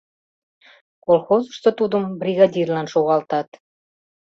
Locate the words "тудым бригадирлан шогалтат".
1.79-3.49